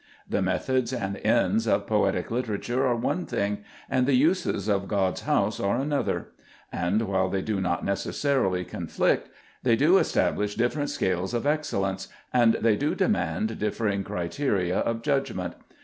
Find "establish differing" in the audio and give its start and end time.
9.99-10.87